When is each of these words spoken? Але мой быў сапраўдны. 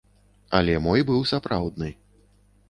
Але 0.59 0.77
мой 0.85 1.05
быў 1.09 1.21
сапраўдны. 1.33 1.91